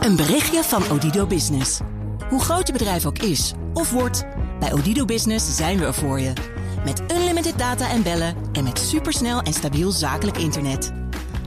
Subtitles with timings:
[0.00, 1.80] Een berichtje van Odido Business.
[2.28, 4.24] Hoe groot je bedrijf ook is of wordt,
[4.60, 6.32] bij Odido Business zijn we er voor je.
[6.84, 10.92] Met unlimited data en bellen en met supersnel en stabiel zakelijk internet.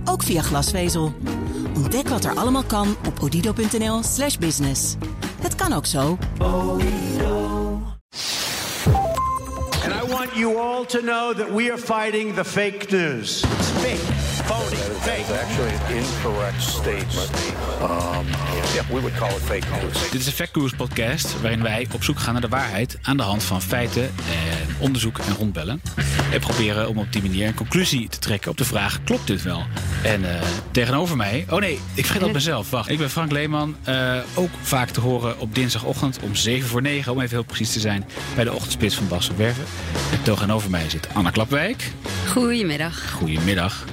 [0.05, 1.13] Ook via glasvezel.
[1.75, 4.95] Ontdek wat er allemaal kan op odido.nl/slash business.
[5.41, 6.17] Het kan ook zo.
[9.83, 13.43] And I want you all to know that we are fighting the fake news.
[13.43, 15.33] It's fake, phony, fake.
[15.41, 17.31] actually an incorrect statement.
[17.81, 18.25] Um,
[18.73, 20.01] yeah, we would call it fake news.
[20.11, 23.17] Dit is de Fact News podcast waarin wij op zoek gaan naar de waarheid aan
[23.17, 25.81] de hand van feiten en onderzoek en rondbellen.
[26.31, 29.41] En proberen om op die manier een conclusie te trekken op de vraag: klopt dit
[29.41, 29.63] wel?
[30.03, 30.41] En eh,
[30.71, 32.69] tegenover mij, oh nee, ik vergeet dat mezelf.
[32.69, 33.75] Wacht, ik ben Frank Leeman.
[33.83, 37.71] eh, ook vaak te horen op dinsdagochtend om 7 voor 9, om even heel precies
[37.73, 38.05] te zijn,
[38.35, 39.63] bij de ochtendspits van Bas van Werven.
[40.11, 41.91] En tegenover mij zit Anna Klapwijk.
[42.27, 43.11] Goedemiddag.
[43.11, 43.83] Goedemiddag.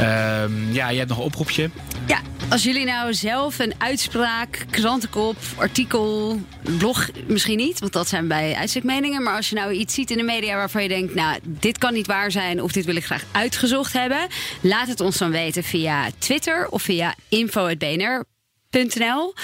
[0.00, 1.70] Ehm, ja, jij hebt nog een oproepje.
[2.06, 6.40] Ja, als jullie nou zelf een uitspraak, krantenkop, artikel,
[6.78, 9.22] blog misschien niet, want dat zijn bij uitstekmeningen.
[9.22, 11.92] Maar als je nou iets ziet in de media waarvan je denkt, nou, dit kan
[11.92, 14.26] niet waar zijn of dit wil ik graag uitgezocht hebben,
[14.60, 19.34] laat het ons dan weten via Twitter of via info.bnr.nl.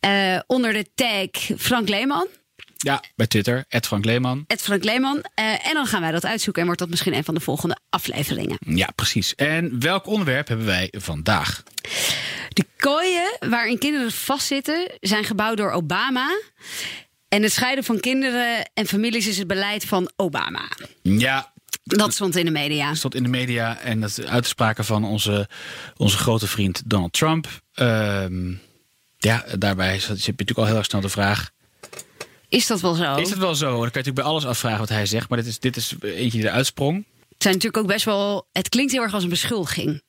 [0.00, 2.26] Eh, onder de tag Frank Leeman.
[2.82, 4.44] Ja, bij Twitter, Frank Leeman.
[4.46, 5.24] Het Frank Leeman.
[5.34, 7.76] Eh, en dan gaan wij dat uitzoeken en wordt dat misschien een van de volgende
[7.90, 8.58] afleveringen.
[8.66, 9.34] Ja, precies.
[9.34, 11.62] En welk onderwerp hebben wij vandaag?
[12.48, 16.40] De kooien waarin kinderen vastzitten zijn gebouwd door Obama.
[17.28, 20.68] En het scheiden van kinderen en families is het beleid van Obama.
[21.02, 22.94] Ja, Dat stond in de media.
[22.94, 25.48] stond in de media en dat uitspraken van onze,
[25.96, 27.48] onze grote vriend Donald Trump.
[27.74, 28.52] Ehm,
[29.18, 31.50] ja, daarbij zit je natuurlijk al heel erg snel de vraag:
[32.50, 33.14] Is dat wel zo?
[33.14, 33.64] is het wel zo?
[33.66, 35.94] Dan kan je natuurlijk bij alles afvragen wat hij zegt, maar dit is, dit is
[36.00, 36.96] eentje die eruit sprong.
[37.28, 38.46] Het zijn natuurlijk ook best wel.
[38.52, 40.02] Het klinkt heel erg als een beschuldiging.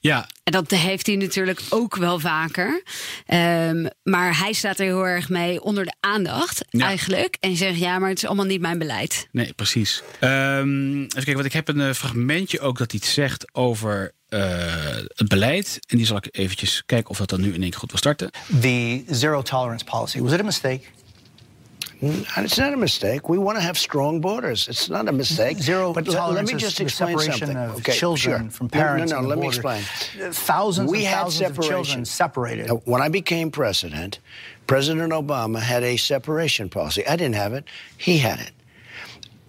[0.00, 2.82] Ja, En dat heeft hij natuurlijk ook wel vaker.
[3.26, 6.86] Ehm, maar hij staat er heel erg mee onder de aandacht, Ja.
[6.86, 7.36] eigenlijk.
[7.40, 9.28] En zegt ja, maar het is allemaal niet mijn beleid.
[9.32, 10.02] nee, precies.
[10.20, 14.12] Ehm, even kijken, want ik heb een eh, fragmentje ook dat hij iets zegt over
[14.28, 14.40] eh,
[15.14, 15.78] het beleid.
[15.86, 17.98] En die zal ik eventjes kijken of dat dan nu in één keer goed wil
[17.98, 18.30] starten.
[18.60, 20.20] the zero tolerance policy.
[20.20, 20.80] Was it a mistake?
[22.00, 23.28] It's not a mistake.
[23.28, 24.68] We want to have strong borders.
[24.68, 25.58] It's not a mistake.
[25.58, 27.56] Zero but le- let me just explain separation something.
[27.56, 28.50] of okay, children sure.
[28.50, 29.10] from parents.
[29.10, 29.82] No, no, the let me explain.
[30.32, 31.84] Thousands we and had thousands of separation.
[31.84, 32.68] children separated.
[32.84, 34.20] When I became president,
[34.66, 37.04] President Obama had a separation policy.
[37.06, 37.64] I didn't have it.
[37.96, 38.52] He had it.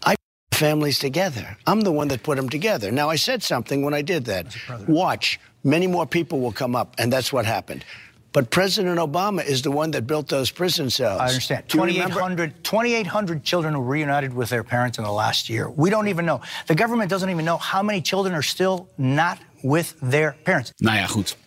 [0.04, 0.16] I
[0.50, 1.58] put families together.
[1.68, 2.92] I'm the one that put them together.
[2.92, 4.56] Now, I said something when I did that.
[4.88, 7.86] Watch, many more people will come up, and that's what happened.
[8.32, 11.20] But President Obama is the one that built those prison cells.
[11.20, 11.64] I understand.
[11.68, 12.20] Do you remember?
[12.20, 15.72] 2,800 2,800 children were reunited with their parents in the last year.
[15.76, 16.40] We don't even know.
[16.66, 20.72] The government doesn't even know how many children are still not with their parents.
[20.78, 21.38] Nou ja, goed.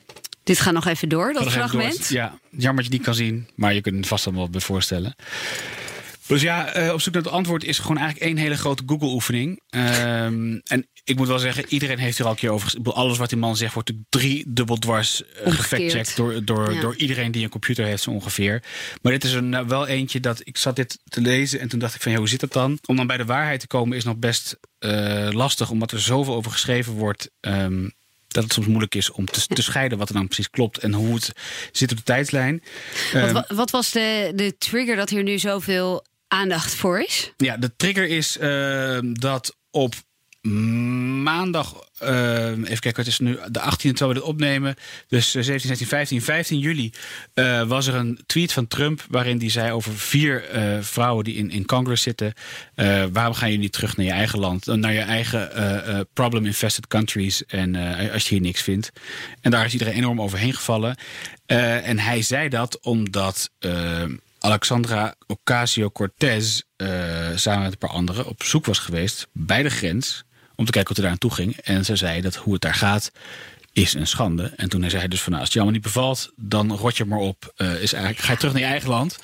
[0.45, 2.09] Dit gaat nog even door, dat Nog even fragment.
[2.09, 2.19] door.
[2.19, 5.15] Ja, jammer dat je niet kan zien, maar je kunt het vast allemaal bij voorstellen.
[6.33, 9.61] Dus ja, eh, op zoek naar het antwoord is gewoon eigenlijk één hele grote Google-oefening.
[9.69, 12.73] Ehm, en ik moet wel zeggen, iedereen heeft er al een keer over.
[12.93, 16.81] Alles wat die man zegt wordt drie dubbel dwars uh, gefactcheckt door, door, Ja.
[16.81, 18.63] door iedereen die een computer heeft, zo ongeveer.
[19.03, 21.79] Maar dit is er nou wel eentje dat ik zat dit te lezen en toen
[21.79, 22.79] dacht ik van ja, hoe zit dat dan?
[22.87, 26.35] Om dan bij de waarheid te komen is nog best eh, lastig, omdat er zoveel
[26.35, 27.31] over geschreven wordt.
[27.41, 27.89] ehm,
[28.29, 30.93] dat het soms moeilijk is om te, te scheiden wat er dan precies klopt en
[30.93, 31.33] hoe het
[31.73, 32.63] zit op de tijdslijn.
[33.13, 37.33] Ehm, Wat, wat was de, de trigger dat hier nu zoveel aandacht voor is?
[37.37, 39.95] Ja, de trigger is ehm, dat op
[41.23, 44.75] maandag, ehm, even kijken, het is nu de 18e terwijl we dit opnemen.
[45.09, 46.93] Dus eh, 17, 16, 15, 15 juli
[47.35, 51.35] eh, was er een tweet van Trump waarin hij zei over vier eh, vrouwen die
[51.35, 52.33] in, in Congress zitten.
[52.75, 57.75] eh, waarom gaan jullie terug naar je eigen land, naar je eigen problem-infested countries en
[58.13, 58.91] als je hier niks vindt.
[59.41, 60.97] En daar is iedereen enorm overheen gevallen.
[61.47, 64.05] En hij zei dat omdat eh,
[64.43, 66.89] Alexandra Ocasio-Cortez eh,
[67.35, 70.25] samen met een paar anderen op zoek was geweest bij de grens
[70.57, 71.57] om te kijken hoe het er aan toe ging.
[71.57, 73.13] En ze zei dat hoe het daar gaat
[73.73, 74.53] is een schande.
[74.57, 76.97] En toen zei hij dus van nou, als het je allemaal niet bevalt, dan rot
[76.97, 77.53] je maar op.
[77.57, 79.19] eh, is eigenlijk, ga je terug naar je eigen land.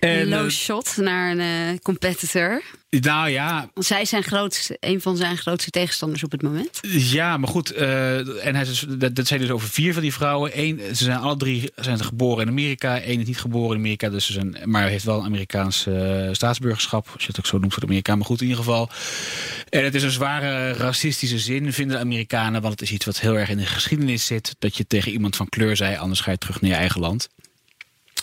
[0.00, 2.62] En, Low eh, shot naar een competitor.
[3.00, 6.78] Nou ja, Want zij zijn grootste, een van zijn grootste tegenstanders op het moment.
[6.88, 7.70] Ja, maar goed.
[7.72, 10.50] eh, en hij, is- dat, dat zijn dus over vier van die vrouwen.
[10.54, 13.02] Eén, ze zijn alle drie zijn geboren in Amerika.
[13.04, 16.28] Eén is niet geboren in Amerika, dus ze zijn, maar heeft wel een Amerikaans eh,
[16.32, 17.08] staatsburgerschap.
[17.12, 18.16] Als je het ook zo noemt voor de Amerikaan.
[18.18, 18.90] Maar goed, in ieder geval.
[19.68, 22.60] En het is een zware racistische zin, vinden de Amerikanen.
[22.60, 24.54] Want het is iets wat heel erg in de geschiedenis zit.
[24.58, 27.28] Dat je tegen iemand van kleur zei, anders ga je terug naar je eigen land.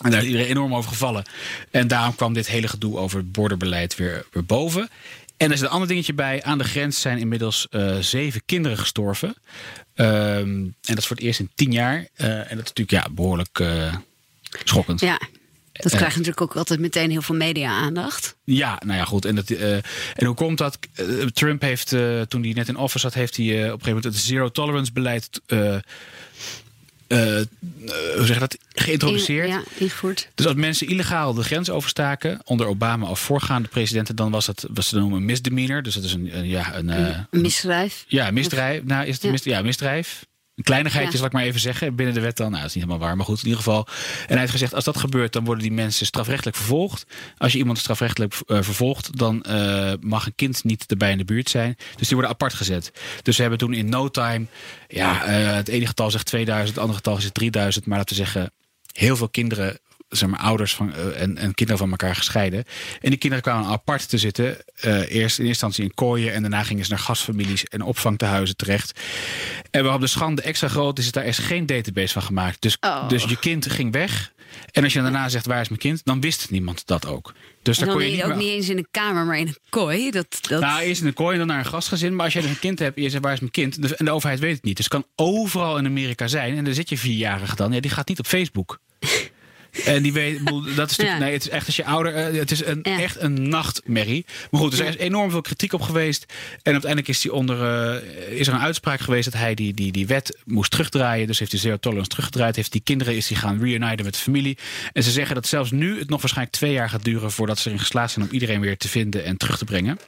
[0.02, 1.24] En daar is iedereen enorm over gevallen.
[1.70, 4.88] En daarom kwam dit hele gedoe over het borderbeleid weer, weer boven.
[5.36, 6.42] En er is een ander dingetje bij.
[6.42, 9.28] Aan de grens zijn inmiddels uh, zeven kinderen gestorven.
[9.28, 9.36] Um,
[9.96, 11.96] en dat is voor het eerst in tien jaar.
[11.96, 13.94] Uh, en dat is natuurlijk ja, behoorlijk uh,
[14.64, 15.00] schokkend.
[15.00, 15.20] Ja.
[15.72, 18.36] Dat krijgt natuurlijk ook altijd meteen heel veel media-aandacht.
[18.44, 19.24] Ja, nou ja, goed.
[19.24, 19.74] En, dat, uh,
[20.14, 20.78] en hoe komt dat?
[21.32, 21.88] Trump heeft,
[22.28, 24.92] toen hij net in office zat, heeft hij op een gegeven moment het zero tolerance
[24.92, 25.40] beleid
[28.16, 29.48] hoe zeg je dat, geïntroduceerd.
[29.48, 30.28] ja, ingevoerd.
[30.34, 34.66] Dus als mensen illegaal de grens overstaken, onder Obama of voorgaande presidenten, dan was dat
[34.74, 35.82] wat ze noemen een misdemeanor.
[35.82, 38.04] Dus dat is een, ja, een, een misdrijf.
[38.08, 38.84] Ja, misdrijf.
[38.84, 39.30] Nou, is het ja.
[39.30, 40.24] Mis, ja, misdrijf.
[40.54, 41.18] Een kleinigheidje, ja.
[41.18, 42.50] zal ik maar even zeggen, binnen de wet dan.
[42.50, 43.86] Nou, dat is niet helemaal waar, maar goed, in ieder geval.
[44.20, 47.06] En hij heeft gezegd, als dat gebeurt, dan worden die mensen strafrechtelijk vervolgd.
[47.38, 51.24] Als je iemand strafrechtelijk uh, vervolgt, dan uh, mag een kind niet erbij in de
[51.24, 51.76] buurt zijn.
[51.96, 52.92] Dus die worden apart gezet.
[53.22, 54.46] Dus ze hebben toen in no time,
[54.88, 57.86] ja, uh, het ene getal zegt 2000, het andere getal zegt 3000.
[57.86, 58.52] Maar laten we zeggen,
[58.92, 59.78] heel veel kinderen
[60.16, 62.64] zeg maar, ouders van, uh, en, en, kinderen van elkaar gescheiden.
[63.00, 64.44] En die kinderen kwamen apart te zitten.
[64.84, 66.32] Uh, eerst in eerste instantie in kooien.
[66.32, 69.00] En daarna gingen ze naar gastfamilies en opvangtehuizen terecht.
[69.70, 72.62] En waarop de schande extra groot is, daar is geen database van gemaakt.
[72.62, 73.08] Dus, oh.
[73.08, 74.32] dus je kind ging weg.
[74.70, 77.34] En als je daarna zegt waar is mijn kind, dan wist niemand dat ook.
[77.62, 79.56] Dus en dan kon je niet ook niet eens in een kamer, maar in een
[79.68, 80.10] kooi.
[80.10, 80.60] Dat, dat...
[80.60, 82.14] Nou, eerst in een kooi en dan naar een gastgezin.
[82.14, 84.04] Maar als je dus een kind hebt en je zegt waar is mijn kind, en
[84.04, 84.76] de overheid weet het niet.
[84.76, 86.56] Dus het kan overal in Amerika zijn.
[86.56, 87.72] En dan zit je vierjarige dan.
[87.72, 88.80] Ja, die gaat niet op Facebook.
[89.84, 90.40] En die weet,
[90.76, 91.18] dat is ja.
[91.18, 94.26] nee, het is echt als je ouder, het is een, echt een nachtmerrie.
[94.50, 96.32] Maar goed, er is enorm veel kritiek op geweest.
[96.62, 99.92] En uiteindelijk is, die onder, uh, is er een uitspraak geweest dat hij die, die,
[99.92, 101.26] die wet moest terugdraaien.
[101.26, 102.56] Dus heeft hij zero tolerance teruggedraaid.
[102.56, 104.58] Heeft die kinderen is die gaan reuniten met de familie.
[104.92, 107.68] En ze zeggen dat zelfs nu het nog waarschijnlijk twee jaar gaat duren voordat ze
[107.68, 109.98] erin geslaagd zijn om iedereen weer te vinden en terug te brengen.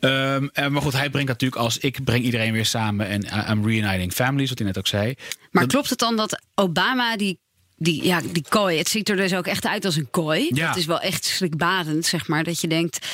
[0.00, 3.66] Um, maar goed, hij brengt natuurlijk als ik breng iedereen weer samen en uh, I'm
[3.66, 5.14] reuniting families, wat hij net ook zei.
[5.50, 7.38] Maar dat, klopt het dan dat Obama die
[7.78, 10.50] die, ja, die kooi, het ziet er dus ook echt uit als een kooi.
[10.52, 10.68] Ja.
[10.68, 12.44] Het is wel echt schrikbarend, zeg maar.
[12.44, 13.06] Dat je denkt,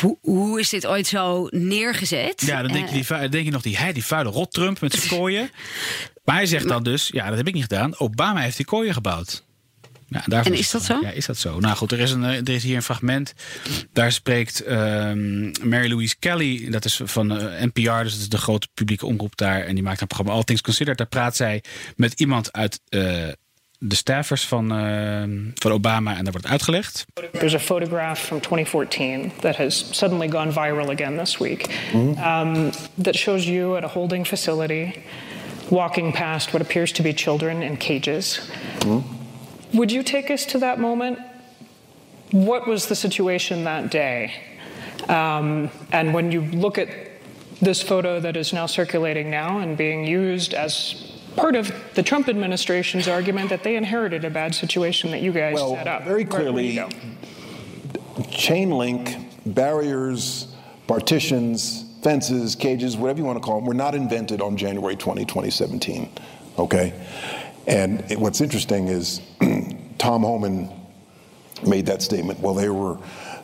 [0.00, 2.42] hoe, hoe is dit ooit zo neergezet?
[2.46, 5.08] Ja, dan denk je, die, denk je nog, die, die vuile rot Trump met zijn
[5.08, 5.50] kooien.
[6.24, 7.98] maar hij zegt dan dus, ja, dat heb ik niet gedaan.
[7.98, 9.46] Obama heeft die kooien gebouwd.
[10.08, 11.00] Ja, en is dat zo?
[11.00, 11.60] Ja, is dat zo?
[11.60, 13.34] Nou goed, er is, een, er is hier een fragment.
[13.92, 16.70] Daar spreekt um, Mary Louise Kelly.
[16.70, 19.60] Dat is van uh, NPR, dus dat is de grote publieke omroep daar.
[19.64, 20.98] En die maakt een programma All Things Considered.
[20.98, 21.62] Daar praat zij
[21.96, 22.80] met iemand uit...
[22.88, 23.28] Uh,
[23.78, 25.22] de staffers van, uh,
[25.54, 27.06] van Obama en daar wordt uitgelegd.
[27.32, 32.70] There's a photograph from 2014 that has suddenly gone viral again this week mm um,
[33.02, 34.94] that shows you at a holding facility
[35.68, 38.40] walking past what appears to be children in cages.
[38.78, 39.02] Mm.
[39.72, 41.18] Would you take us to that moment?
[42.30, 44.32] What was the situation that day?
[45.08, 46.88] Um, and when you look at
[47.60, 50.94] this photo that is now circulating now and being used as
[51.38, 55.54] part of the Trump administration's argument that they inherited a bad situation that you guys
[55.54, 56.04] well, set up.
[56.04, 56.80] Very clearly,
[58.30, 60.54] chain link, barriers,
[60.86, 65.24] partitions, fences, cages, whatever you want to call them, were not invented on January 20,
[65.24, 66.10] 2017.
[66.58, 66.92] Okay?
[67.66, 69.20] And it, what's interesting is
[69.98, 70.70] Tom Homan
[71.66, 72.40] made that statement.
[72.40, 72.98] Well, they were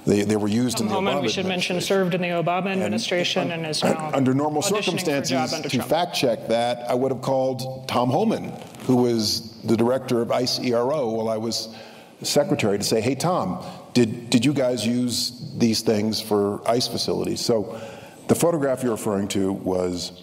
[0.06, 3.51] they, they were used in the Obama we should mention, served in the Obama administration
[3.51, 5.91] and, and is now under normal circumstances under to Trump.
[5.91, 6.89] fact check that.
[6.91, 8.53] I would have called Tom Homan,
[8.87, 11.75] who was the director of ICE ERO while I was
[12.23, 13.65] secretary, to say, "Hey, Tom,
[13.95, 17.81] did did you guys use these things for ICE facilities?" So,
[18.29, 20.23] the photograph you're referring to was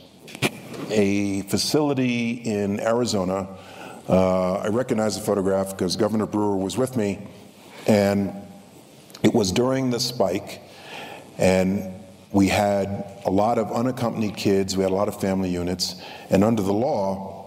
[0.91, 3.47] a facility in Arizona.
[4.07, 7.27] Uh, I recognize the photograph because Governor Brewer was with me,
[7.87, 8.31] and
[9.23, 10.61] it was during the spike,
[11.37, 11.93] and
[12.31, 16.43] we had a lot of unaccompanied kids, we had a lot of family units, and
[16.43, 17.41] under the law,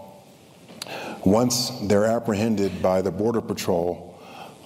[1.23, 4.15] once they're apprehended by the Border Patrol,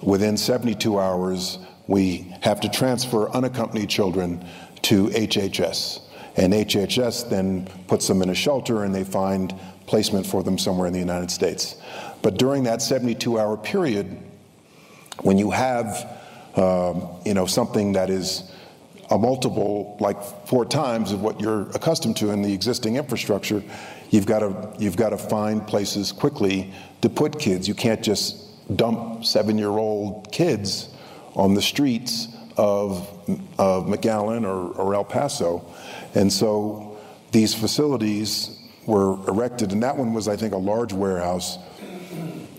[0.02, 4.44] within 72 hours, we have to transfer unaccompanied children
[4.82, 6.00] to HHS.
[6.36, 9.54] And HHS then puts them in a shelter and they find
[9.86, 11.76] placement for them somewhere in the United States.
[12.22, 14.16] But during that 72 hour period,
[15.22, 16.19] when you have
[16.56, 18.50] um, you know, something that is
[19.10, 23.62] a multiple, like four times of what you're accustomed to in the existing infrastructure,
[24.10, 27.66] you've got to you've got to find places quickly to put kids.
[27.66, 30.88] You can't just dump seven-year-old kids
[31.34, 33.08] on the streets of
[33.58, 35.64] of McAllen or, or El Paso,
[36.14, 36.96] and so
[37.32, 41.58] these facilities were erected, and that one was, I think, a large warehouse,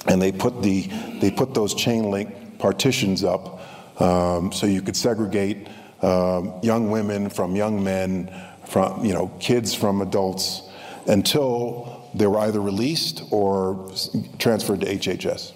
[0.07, 0.87] and they put the
[1.21, 3.60] they put those chain link partitions up
[3.99, 5.67] um, so you could segregate
[6.01, 8.29] um, young women from young men,
[8.65, 10.63] from you know kids from adults,
[11.07, 13.91] until they were either released or
[14.37, 15.53] transferred to HHS.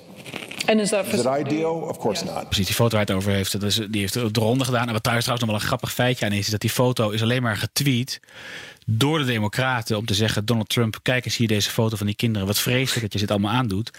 [0.68, 1.88] And is that Is it ideal?
[1.90, 2.50] Of course not.
[2.50, 4.88] Precies, die foto waar het over heeft, dat is, die heeft de ronde gedaan.
[4.88, 7.10] En wat daar trouwens nog wel een grappig feitje aan is, is dat die foto
[7.10, 8.20] is alleen maar getweet
[8.88, 12.16] door de Democraten om te zeggen: Donald Trump, kijk eens hier deze foto van die
[12.16, 12.48] kinderen.
[12.48, 13.92] Wat vreselijk dat je dit allemaal aandoet.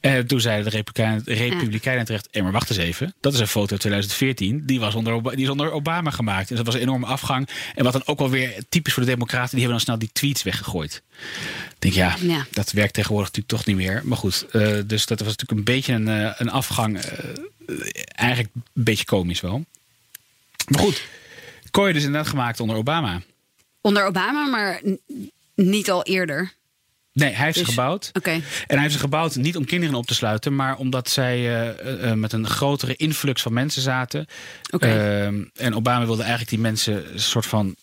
[0.00, 3.14] En toen zeiden de Republikeinen, Republikeinen terecht: hé, maar wacht eens even.
[3.20, 4.62] Dat is een foto uit 2014.
[4.66, 6.48] Die, was onder, Ob- die is onder Obama gemaakt.
[6.48, 7.48] Dus dat was een enorme afgang.
[7.74, 10.10] En wat dan ook wel weer typisch voor de Democraten, die hebben dan snel die
[10.12, 11.02] tweets weggegooid.
[11.68, 12.46] Ik denk ja, Ja.
[12.50, 14.00] dat werkt tegenwoordig natuurlijk toch niet meer.
[14.04, 16.98] Maar goed, eh, dus dat was natuurlijk een beetje een, eh, een afgang.
[16.98, 17.18] eh,
[18.14, 19.64] eigenlijk een beetje komisch wel.
[20.68, 21.02] Maar goed,
[21.70, 23.20] Kooi dus inderdaad gemaakt onder Obama.
[23.84, 24.80] Onder Obama, maar
[25.54, 26.52] niet al eerder.
[27.12, 28.10] Nee, hij heeft ze Dus- gebouwd.
[28.12, 28.30] Oké.
[28.30, 32.10] En hij heeft ze gebouwd niet om kinderen op te sluiten, maar omdat zij eh,
[32.10, 34.26] eh, met een grotere influx van mensen zaten.
[34.70, 34.86] Oké.
[34.86, 37.74] Ehm, en Obama wilde eigenlijk die mensen een soort van.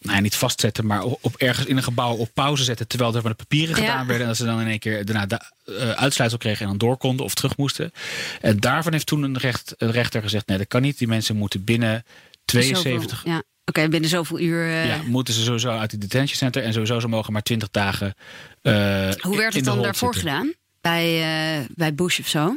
[0.00, 2.86] Nou, niet vastzetten, maar op, op ergens in een gebouw op pauze zetten.
[2.86, 3.82] Terwijl er van de papieren Ja.
[3.82, 4.20] gedaan werden.
[4.22, 6.96] En dat ze dan in één keer daarna de eh, uitsluitsel kregen en dan door
[6.96, 7.92] konden of terug moesten.
[8.40, 10.98] En daarvan heeft toen een, recht, een rechter gezegd: nee, dat kan niet.
[10.98, 12.04] Die mensen moeten binnen
[12.44, 13.42] 72 Zoveel, ja.
[13.68, 14.66] Oké, binnen zoveel uur.
[14.68, 16.62] eh, ja, moeten ze sowieso uit het detention center.
[16.62, 18.14] En sowieso ze mogen maar 20 dagen.
[18.62, 18.72] eh,
[19.20, 20.30] Hoe werd het dan daarvoor zitten.
[20.32, 20.52] gedaan?
[20.80, 21.04] Bij,
[21.60, 22.56] eh, bij Bush of zo?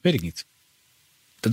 [0.00, 0.44] Weet ik niet.
[1.40, 1.52] Dat,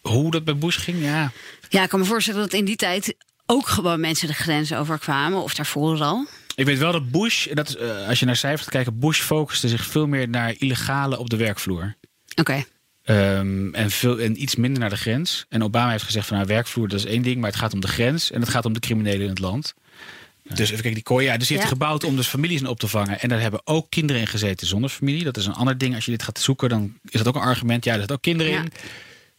[0.00, 1.32] hoe dat bij Bush ging, ja.
[1.68, 3.14] Ja, ik kan me voorstellen dat in die tijd
[3.46, 5.42] ook gewoon mensen de grens overkwamen.
[5.42, 6.26] Of daarvoor al.
[6.54, 7.78] Ik weet wel dat Bush, dat is,
[8.08, 11.94] als je naar cijfers kijken, Bush focuste zich veel meer naar illegale op de werkvloer.
[12.34, 12.64] Oké.
[13.04, 15.44] Ehm, en, veel, en iets minder naar de grens.
[15.48, 17.80] En Obama heeft gezegd van nou, werkvloer dat is één ding, maar het gaat om
[17.80, 19.74] de grens en het gaat om de criminelen in het land.
[20.42, 21.74] Dus even kijken, die kooi, ja, dus die heeft Ja.
[21.76, 23.20] gebouwd om dus families in op te vangen.
[23.20, 25.24] En daar hebben ook kinderen in gezeten zonder familie.
[25.24, 25.94] Dat is een ander ding.
[25.94, 27.84] Als je dit gaat zoeken, dan is dat ook een argument.
[27.84, 28.62] Ja, er zitten ook kinderen Ja.
[28.62, 28.72] in.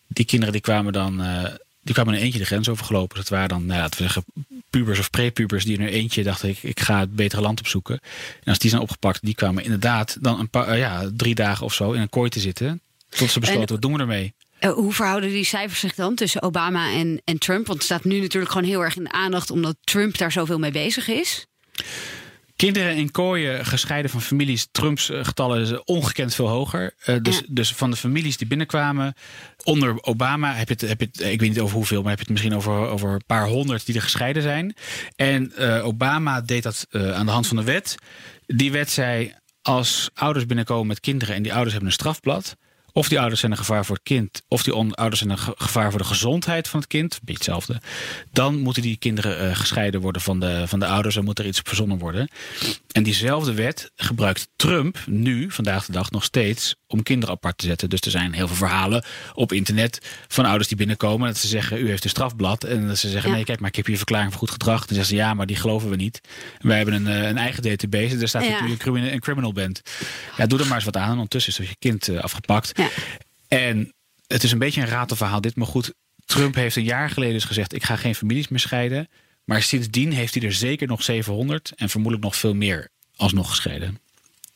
[0.08, 1.44] Die kinderen die kwamen dan, eh,
[1.82, 3.18] die kwamen in eentje de grens overgelopen.
[3.18, 4.24] Dat waren dan, nou, laten we zeggen,
[4.70, 8.00] pubers of prepubers die in hun eentje dachten, ik, ik ga het betere land opzoeken.
[8.44, 11.66] En als die zijn opgepakt, die kwamen inderdaad dan een paar, eh, ja, drie dagen
[11.66, 12.82] of zo in een kooi te zitten.
[13.10, 14.34] Tot ze besloten, En- wat doen we ermee?
[14.60, 17.66] Eh, hoe verhouden die cijfers zich dan tussen Obama en, en Trump?
[17.68, 19.50] Want het staat nu natuurlijk gewoon heel erg in de aandacht...
[19.52, 21.46] omdat Trump daar zoveel mee bezig is.
[22.56, 26.94] Kinderen in kooien gescheiden van families, Trumps eh, getallen is ongekend veel hoger.
[27.00, 27.42] Eh, dus, Ja.
[27.48, 29.14] dus van de families die binnenkwamen
[29.64, 32.20] onder Obama, heb je het, heb je het, ik weet niet over hoeveel, maar heb
[32.20, 34.76] je het misschien over, over een paar honderd die er gescheiden zijn.
[35.16, 37.96] En Obama deed dat aan de hand van de wet.
[38.46, 42.56] Die wet zei: als ouders binnenkomen met kinderen en die ouders hebben een strafblad.
[42.98, 45.54] Of die ouders zijn een gevaar voor het kind, of die ouders zijn een ge-
[45.58, 47.82] gevaar voor de gezondheid van het kind, een beetje hetzelfde.
[48.32, 51.46] Dan moeten die kinderen eh, gescheiden worden van de, van de ouders en moet er
[51.46, 52.28] iets op verzonnen worden.
[52.92, 57.66] En diezelfde wet gebruikt Trump nu, vandaag de dag, nog steeds om kinderen apart te
[57.66, 57.90] zetten.
[57.90, 61.28] Dus er zijn heel veel verhalen op internet van ouders die binnenkomen.
[61.28, 62.64] Dat ze zeggen, u heeft een strafblad.
[62.64, 63.36] En dat ze zeggen, Ja.
[63.36, 64.80] nee, kijk, maar ik heb hier een verklaring voor goed gedrag.
[64.80, 66.22] Dan zeggen ze, ja, maar die geloven we niet.
[66.60, 68.10] Wij hebben een, eh, een eigen database.
[68.14, 68.60] En daar staat Ja.
[68.60, 68.72] dat u
[69.12, 69.82] een criminal, bent.
[70.38, 71.06] Ja, doe er maar eens wat aan.
[71.10, 72.72] En ondertussen is dus je kind eh, afgepakt.
[72.78, 72.85] Ja.
[73.48, 73.94] En
[74.28, 75.56] het is een beetje een ratelverhaal dit.
[75.56, 75.94] Maar goed,
[76.26, 77.74] Trump heeft een jaar geleden dus gezegd...
[77.74, 79.08] ik ga geen families meer scheiden.
[79.46, 81.72] Maar sindsdien heeft hij er zeker nog 700...
[81.76, 84.00] en vermoedelijk nog veel meer alsnog gescheiden.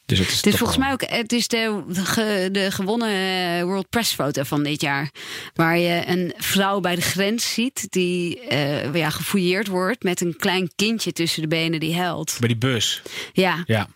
[0.05, 3.09] Dus het is, Het is volgens mij ook het is de, de, ge- de gewonnen
[3.57, 5.11] eh, World Press foto van dit jaar.
[5.53, 10.35] Waar je een vrouw bij de grens ziet die eh, ja, gefouilleerd wordt met een
[10.37, 12.35] klein kindje tussen de benen die huilt.
[12.39, 13.01] Bij die bus.
[13.33, 13.87] Ja, Ja,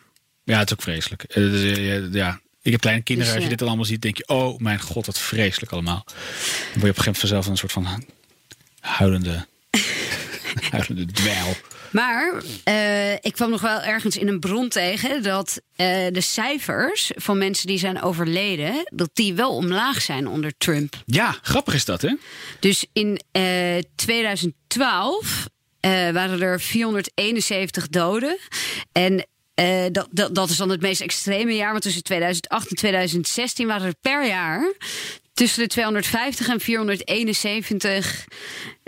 [0.43, 1.23] ja het is ook vreselijk.
[1.23, 2.39] Eh, dus, ja.
[2.63, 3.33] Ik heb kleine kinderen.
[3.33, 4.27] Dus, Als je dit allemaal ziet, denk je...
[4.27, 6.03] oh mijn god, wat vreselijk allemaal.
[6.05, 8.05] Dan word je op een gegeven moment vanzelf een soort van
[8.79, 9.45] huilende,
[10.71, 11.55] huilende dweil.
[11.91, 17.11] maar eh, ik kwam nog wel ergens in een bron tegen dat eh, de cijfers
[17.15, 21.01] van mensen die zijn overleden, dat die wel omlaag zijn onder Trump.
[21.05, 22.15] Ja, grappig is dat, hè?
[22.59, 25.47] Dus in eh, 2012
[25.79, 28.37] eh, waren er 471 doden.
[28.91, 31.71] En eh, dat, dat, dat is dan het meest extreme jaar.
[31.71, 34.73] Want tussen 2008 en 2016 waren er per jaar
[35.33, 38.25] tussen de 250 en 471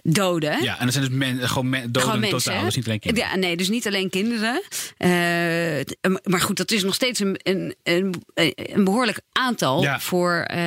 [0.04, 0.64] doden.
[0.64, 2.66] Ja, en dat zijn dus men, gewoon men, doden Gewoon in mensen, totaal.
[2.66, 3.30] Dus niet alleen kinderen.
[3.30, 4.62] Ja, nee, dus niet alleen kinderen.
[4.98, 5.10] Eh,
[6.24, 8.14] maar goed, dat is nog steeds een, een, een,
[8.56, 10.00] een behoorlijk aantal Ja.
[10.00, 10.58] voor eh,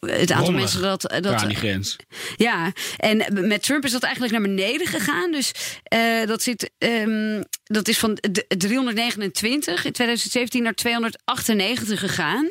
[0.00, 0.54] het aantal Rommelig.
[0.54, 1.22] mensen dat.
[1.22, 1.96] Dat die grens.
[2.36, 5.32] ja, en met Trump is dat eigenlijk naar beneden gegaan.
[5.32, 12.48] Dus eh, dat, zit, ehm, dat is van d- 329 in 2017 naar 298 gegaan.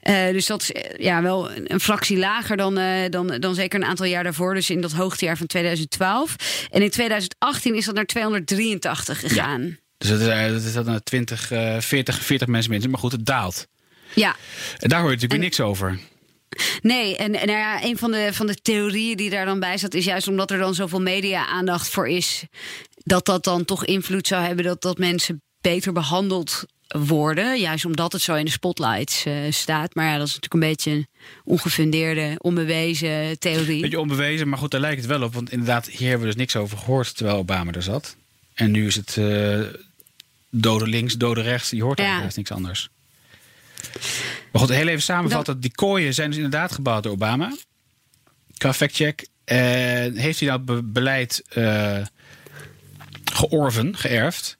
[0.00, 4.06] Eh, dus dat is ja, wel een, fractie lager dan, dan, dan zeker een aantal
[4.06, 4.54] jaar daarvoor.
[4.54, 6.36] Dus in dat hoogtejaar van 2012.
[6.70, 9.78] En in 2018 is dat naar 283 gegaan.
[9.98, 12.90] Dus dat is, eh, dat is dan eh, 20, eh, 40, 40 mensen minder.
[12.90, 13.66] Maar goed, het daalt.
[14.14, 14.36] Ja.
[14.78, 15.98] En daar hoor je natuurlijk En- weer niks over.
[16.82, 19.76] Nee, en, en nou ja, een van de, van de theorieën die daar dan bij
[19.78, 22.44] staat, is juist omdat er dan zoveel media-aandacht voor is,
[22.96, 27.60] dat dat dan toch invloed zou hebben dat, dat mensen beter behandeld worden.
[27.60, 29.94] Juist omdat het zo in de spotlights eh, staat.
[29.94, 31.06] Maar ja, dat is natuurlijk een beetje een
[31.44, 33.80] ongefundeerde, onbewezen theorie.
[33.80, 35.34] Beetje onbewezen, maar goed, daar lijkt het wel op.
[35.34, 38.16] Want inderdaad, hier hebben we dus niks over gehoord terwijl Obama er zat.
[38.54, 39.60] En nu is het uh,
[40.50, 41.70] dode links, dode rechts.
[41.70, 42.36] Je hoort eigenlijk ja.
[42.36, 42.88] niks anders.
[44.52, 45.60] Maar goed, heel even samenvatten.
[45.60, 47.56] Die kooien zijn dus inderdaad gebouwd door Obama.
[48.56, 49.26] Qua factcheck.
[49.44, 52.00] En heeft hij dat beleid uh,
[53.24, 54.56] georven, geërfd?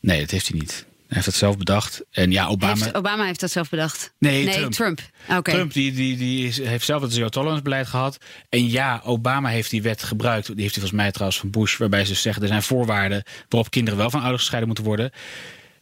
[0.00, 0.86] Nee, dat heeft hij niet.
[1.14, 2.04] Hij heeft dat zelf bedacht.
[2.10, 2.82] En ja, Obama.
[2.84, 4.12] Heeft, Obama heeft dat zelf bedacht.
[4.18, 4.72] Nee, nee Trump.
[4.72, 8.18] Trump, Trump die, die, die is, heeft zelf het zero tolerance beleid gehad.
[8.48, 10.46] En ja, Obama heeft die wet gebruikt.
[10.46, 11.76] Die heeft hij volgens mij trouwens van Bush.
[11.76, 15.10] Waarbij ze zeggen er zijn voorwaarden waarop kinderen wel van ouders gescheiden moeten worden.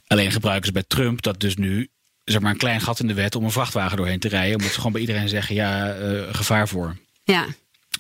[0.07, 1.89] Alleen gebruiken ze bij Trump dat dus nu
[2.25, 4.57] zeg maar een klein gat in de wet om een vrachtwagen doorheen te rijden.
[4.57, 6.97] Omdat ze gewoon bij iedereen zeggen ja, uh, gevaar voor.
[7.25, 7.47] Ja.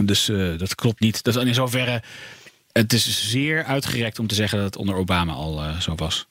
[0.05, 1.23] Dus uh, dat klopt niet.
[1.23, 2.03] Dat is in zoverre.
[2.73, 6.27] Het is zeer uitgerekt om te zeggen dat het onder Obama al uh, zo was.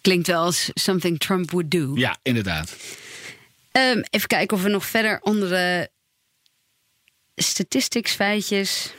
[0.00, 1.92] Klinkt wel als something Trump would do.
[1.94, 2.76] Ja, inderdaad.
[3.72, 5.90] Um, even kijken of we nog verder andere
[7.36, 8.94] statistics, feitjes.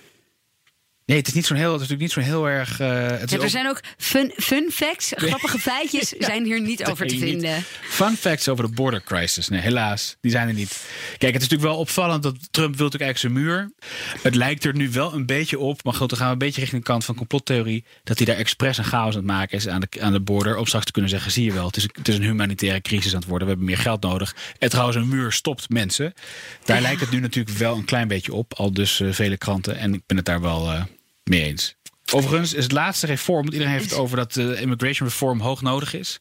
[1.11, 2.79] Nee, het is niet zo'n heel, het is natuurlijk niet zo'n heel erg.
[2.79, 6.85] Uh, het ja, er zijn ook fun, fun facts, grappige feitjes ja, zijn hier niet
[6.85, 7.55] over te vinden.
[7.55, 7.65] Niet.
[7.81, 9.47] Fun facts over de border crisis.
[9.47, 10.83] Nee, helaas, die zijn er niet.
[11.17, 13.71] Kijk, het is natuurlijk wel opvallend dat Trump wil natuurlijk eigenlijk zijn muur.
[14.21, 16.59] Het lijkt er nu wel een beetje op, maar goed, dan gaan we een beetje
[16.59, 17.85] richting de kant van complottheorie.
[18.03, 20.57] Dat hij daar expres een chaos aan het maken is aan de, aan de border.
[20.57, 23.13] Om straks te kunnen zeggen: zie je wel, het is, het is een humanitaire crisis
[23.13, 23.47] aan het worden.
[23.47, 24.35] We hebben meer geld nodig.
[24.59, 26.13] En trouwens, een muur stopt mensen.
[26.65, 26.81] Daar ja.
[26.81, 28.53] lijkt het nu natuurlijk wel een klein beetje op.
[28.53, 29.77] Al dus uh, vele kranten.
[29.77, 30.71] En ik ben het daar wel.
[30.71, 30.81] Uh,
[31.31, 31.75] mee eens.
[32.13, 35.61] Overigens is het laatste reform, want iedereen heeft het over dat de immigration reform hoog
[35.61, 36.19] nodig is.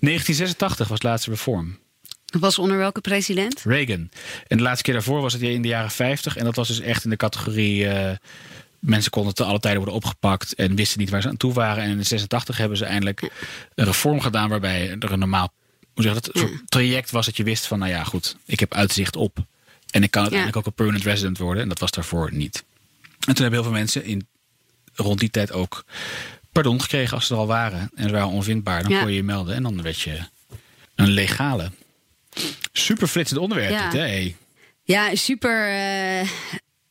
[0.00, 1.78] 1986 was het laatste reform.
[2.24, 3.62] Dat was onder welke president?
[3.64, 4.10] Reagan.
[4.46, 6.36] En de laatste keer daarvoor was het in de jaren 50.
[6.36, 7.84] En dat was dus echt in de categorie.
[7.84, 8.10] Uh,
[8.78, 11.84] mensen konden te alle tijden worden opgepakt en wisten niet waar ze aan toe waren.
[11.84, 13.32] En in 86 hebben ze eindelijk
[13.74, 15.52] een reform gedaan waarbij er een normaal
[15.96, 19.16] hoe zeg dat, traject was dat je wist van, nou ja, goed, ik heb uitzicht
[19.16, 19.36] op.
[19.90, 20.60] En ik kan uiteindelijk ja.
[20.60, 21.62] ook een permanent resident worden.
[21.62, 22.64] En dat was daarvoor niet.
[23.26, 24.28] En toen hebben heel veel mensen in,
[24.94, 25.84] rond die tijd ook
[26.52, 27.90] pardon gekregen als ze er al waren.
[27.94, 28.82] En ze waren onvindbaar.
[28.82, 29.00] Dan ja.
[29.00, 30.18] kon je je melden en dan werd je
[30.94, 31.70] een legale.
[32.72, 33.90] Super flitsend onderwerp ja.
[33.90, 34.06] dit, hè?
[34.06, 34.36] Hey.
[34.82, 36.28] Ja, super uh,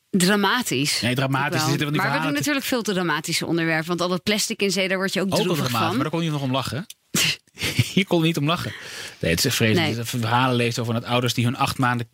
[0.10, 1.02] dramatisch.
[1.02, 1.62] Nee, dramatisch.
[1.62, 3.88] Er zitten maar we doen natuurlijk veel te dramatische onderwerpen.
[3.88, 5.82] Want al dat plastic in zee, daar word je ook, ook droevig van.
[5.82, 6.86] Maar daar kon je nog om lachen.
[7.94, 8.74] Hier kon niet om lachen.
[9.20, 9.96] Nee, het is echt vreselijk.
[9.96, 10.06] Nee.
[10.06, 12.08] Verhalen leest over dat ouders die hun acht maanden.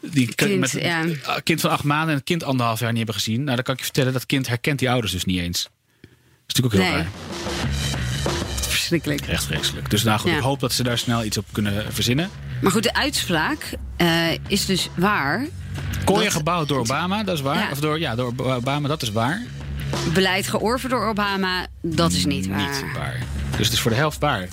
[0.00, 1.02] Die kind, met ja.
[1.02, 3.44] een kind van acht maanden en een kind anderhalf jaar niet hebben gezien.
[3.44, 5.62] Nou, dan kan ik je vertellen dat kind herkent die ouders dus niet eens.
[5.62, 7.02] Dat is natuurlijk ook heel nee.
[7.02, 7.10] raar.
[8.60, 9.20] Verschrikkelijk.
[9.20, 9.90] Echt vreselijk.
[9.90, 10.36] Dus nou goed, ja.
[10.36, 12.30] ik hoop dat ze daar snel iets op kunnen verzinnen.
[12.60, 15.46] Maar goed, de uitspraak uh, is dus waar.
[16.04, 17.58] Kooien gebouwd door Obama, dat is waar.
[17.58, 17.70] Ja.
[17.70, 19.42] Of door, ja, door Obama, dat is waar.
[20.12, 22.58] Beleid georven door Obama, dat is niet waar.
[22.58, 23.18] Niet waar.
[23.56, 24.48] Dus het is voor de helft waar.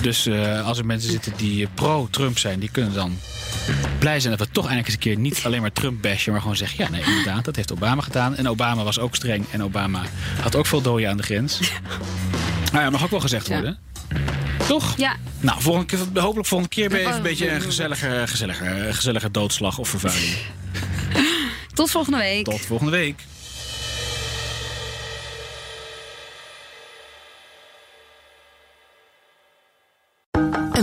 [0.00, 3.18] Dus uh, als er mensen zitten die pro-Trump zijn, die kunnen dan
[3.98, 6.40] blij zijn dat we toch eindelijk eens een keer niet alleen maar Trump bashen, maar
[6.40, 8.36] gewoon zeggen: ja, nee, inderdaad, dat heeft Obama gedaan.
[8.36, 10.02] En Obama was ook streng en Obama
[10.42, 11.60] had ook veel doden aan de grens.
[12.72, 13.78] Nou ja, mag ook wel gezegd worden.
[14.08, 14.66] Ja.
[14.66, 14.96] Toch?
[14.96, 15.16] Ja.
[15.40, 19.30] Nou, volgende keer, hopelijk volgende keer ben je even een beetje een gezellige, gezellige, gezellige
[19.30, 20.36] doodslag of vervuiling.
[21.74, 22.44] Tot volgende week.
[22.44, 23.24] Tot volgende week.